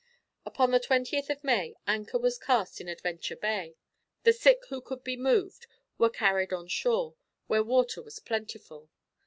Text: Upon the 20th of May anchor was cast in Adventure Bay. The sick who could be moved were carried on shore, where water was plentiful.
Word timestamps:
Upon 0.47 0.71
the 0.71 0.79
20th 0.79 1.29
of 1.29 1.43
May 1.43 1.75
anchor 1.85 2.17
was 2.17 2.39
cast 2.39 2.81
in 2.81 2.87
Adventure 2.87 3.35
Bay. 3.35 3.75
The 4.23 4.33
sick 4.33 4.65
who 4.69 4.81
could 4.81 5.03
be 5.03 5.15
moved 5.15 5.67
were 5.99 6.09
carried 6.09 6.51
on 6.51 6.67
shore, 6.69 7.13
where 7.45 7.61
water 7.61 8.01
was 8.01 8.17
plentiful. 8.17 8.89